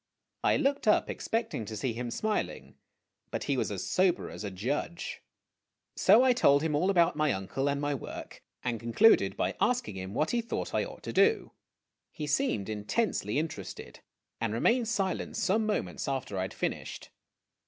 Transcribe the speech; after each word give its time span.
I 0.43 0.57
looked 0.57 0.87
up, 0.87 1.11
expecting 1.11 1.63
to 1.65 1.77
see 1.77 1.93
him 1.93 2.09
smiling, 2.09 2.73
but 3.29 3.43
he 3.43 3.55
was 3.55 3.69
as 3.69 3.85
sober 3.85 4.31
as 4.31 4.43
a 4.43 4.49
judge. 4.49 5.21
So 5.95 6.23
I 6.23 6.33
told 6.33 6.63
him 6.63 6.73
all 6.73 6.89
about 6.89 7.15
my 7.15 7.31
uncle 7.31 7.69
and 7.69 7.79
my 7.79 7.93
work, 7.93 8.41
and 8.63 8.79
concluded 8.79 9.37
by 9.37 9.53
asking 9.61 9.97
him 9.97 10.15
what 10.15 10.31
he 10.31 10.41
thought 10.41 10.73
I 10.73 10.83
ought 10.85 11.03
to 11.03 11.13
do. 11.13 11.51
He 12.11 12.25
seemed 12.25 12.67
intensely 12.67 13.37
interested, 13.37 13.99
and 14.39 14.53
remained 14.55 14.87
silent 14.87 15.37
some 15.37 15.67
moments 15.67 16.07
after 16.07 16.35
I 16.35 16.41
had 16.41 16.53
finished. 16.55 17.11